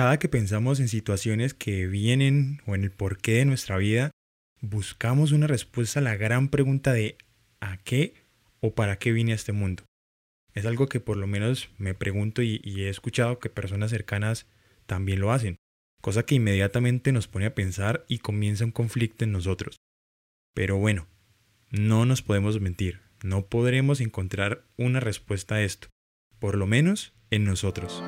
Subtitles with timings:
[0.00, 4.10] Cada que pensamos en situaciones que vienen o en el porqué de nuestra vida,
[4.62, 7.18] buscamos una respuesta a la gran pregunta de
[7.60, 8.14] ¿a qué
[8.60, 9.82] o para qué vine a este mundo?
[10.54, 14.46] Es algo que por lo menos me pregunto y, he escuchado que personas cercanas
[14.86, 15.56] también lo hacen,
[16.00, 19.76] cosa que inmediatamente nos pone a pensar y comienza un conflicto en nosotros.
[20.54, 21.08] Pero bueno,
[21.68, 25.88] no nos podemos mentir, no podremos encontrar una respuesta a esto,
[26.38, 28.02] por lo menos en nosotros.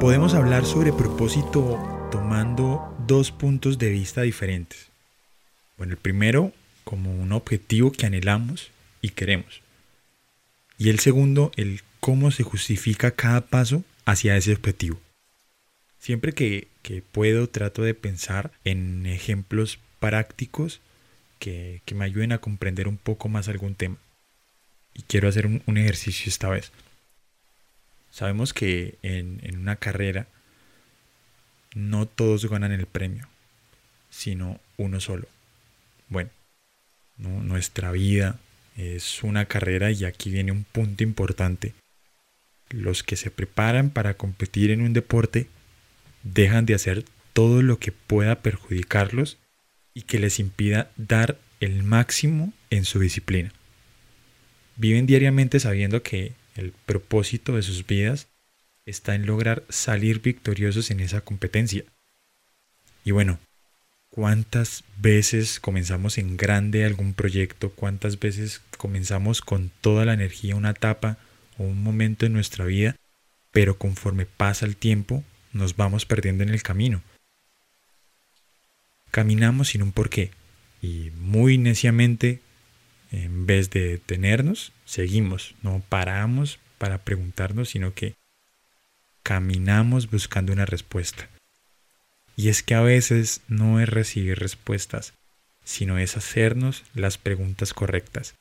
[0.00, 4.88] Podemos hablar sobre propósito tomando dos puntos de vista diferentes.
[5.78, 6.52] Bueno, el primero
[6.84, 8.70] como un objetivo que anhelamos
[9.00, 9.62] y queremos.
[10.76, 15.00] Y el segundo, el cómo se justifica cada paso hacia ese objetivo.
[15.98, 16.68] Siempre que,
[17.10, 20.80] puedo trato de pensar en ejemplos prácticos
[21.38, 23.96] que, me ayuden a comprender un poco más algún tema.
[24.92, 26.70] Y quiero hacer un ejercicio esta vez.
[28.16, 30.26] Sabemos que en, una carrera
[31.74, 33.28] no todos ganan el premio,
[34.08, 35.28] sino uno solo.
[36.08, 36.30] Bueno,
[37.18, 38.38] nuestra vida
[38.74, 41.74] es una carrera y aquí viene un punto importante.
[42.70, 45.48] Los que se preparan para competir en un deporte
[46.22, 49.36] dejan de hacer todo lo que pueda perjudicarlos
[49.92, 53.52] y que les impida dar el máximo en su disciplina.
[54.76, 58.28] Viven diariamente sabiendo que el propósito de sus vidas
[58.86, 61.84] está en lograr salir victoriosos en esa competencia.
[63.04, 63.38] Y bueno,
[64.10, 67.70] ¿cuántas veces comenzamos en grande algún proyecto?
[67.70, 71.18] ¿Cuántas veces comenzamos con toda la energía una etapa
[71.58, 72.96] o un momento en nuestra vida?
[73.50, 77.02] Pero conforme pasa el tiempo, nos vamos perdiendo en el camino.
[79.10, 80.30] Caminamos sin un porqué
[80.82, 82.40] y muy neciamente
[83.12, 88.14] en vez de detenernos, seguimos, no paramos para preguntarnos, sino que
[89.22, 91.28] caminamos buscando una respuesta.
[92.36, 95.14] Y es que a veces no es recibir respuestas,
[95.64, 98.34] sino es hacernos las preguntas correctas.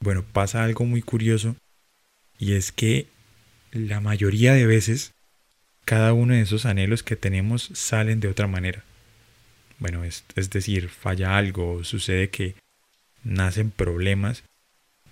[0.00, 1.54] Bueno, pasa algo muy curioso
[2.38, 3.06] y es que
[3.70, 5.12] la mayoría de veces
[5.84, 8.84] cada uno de esos anhelos que tenemos salen de otra manera.
[9.78, 12.54] Bueno, es, es decir, falla algo, sucede que
[13.24, 14.44] nacen problemas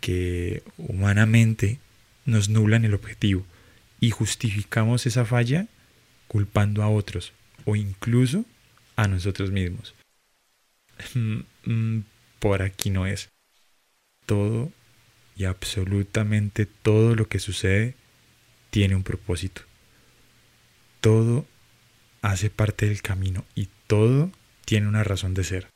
[0.00, 1.78] que humanamente
[2.24, 3.44] nos nublan el objetivo
[4.00, 5.66] y justificamos esa falla
[6.26, 7.32] culpando a otros
[7.64, 8.44] o incluso
[8.96, 9.94] a nosotros mismos.
[11.14, 12.04] Mm, mm,
[12.38, 13.28] por aquí no es.
[14.26, 14.72] Todo
[15.36, 17.94] y absolutamente todo lo que sucede
[18.70, 19.62] tiene un propósito.
[21.00, 21.46] Todo
[22.22, 24.30] hace parte del camino y todo
[24.64, 25.68] tiene una razón de ser.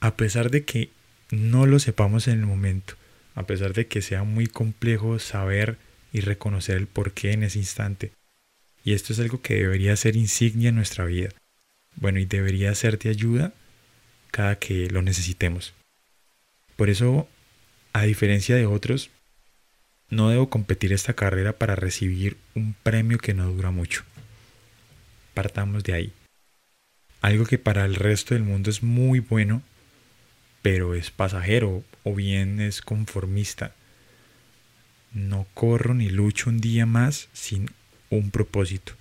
[0.00, 0.90] A pesar de que
[1.30, 2.94] no lo sepamos en el momento,
[3.34, 5.78] a pesar de que sea muy complejo saber
[6.12, 8.12] y reconocer el porqué en ese instante.
[8.84, 11.30] Y esto es algo que debería ser insignia en nuestra vida.
[11.96, 13.52] Bueno, y debería de ayuda
[14.30, 15.74] cada que lo necesitemos.
[16.76, 17.28] Por eso,
[17.92, 19.10] a diferencia de otros,
[20.08, 24.02] no debo competir esta carrera para recibir un premio que no dura mucho.
[25.34, 26.12] Partamos de ahí.
[27.20, 29.62] Algo que para el resto del mundo es muy bueno
[30.62, 33.74] pero es pasajero o bien es conformista.
[35.12, 37.70] No corro ni lucho un día más sin
[38.10, 38.94] un propósito,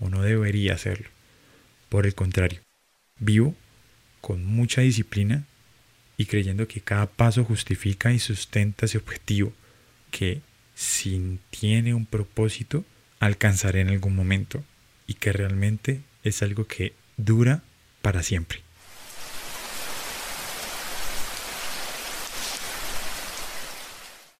[0.00, 1.08] o no debería hacerlo.
[1.88, 2.60] Por el contrario,
[3.18, 3.54] vivo
[4.20, 5.44] con mucha disciplina
[6.16, 9.52] y creyendo que cada paso justifica y sustenta ese objetivo,
[10.10, 10.40] que
[10.74, 12.84] si tiene un propósito,
[13.20, 14.64] alcanzaré en algún momento
[15.06, 17.62] y que realmente es algo que dura
[18.00, 18.60] para siempre.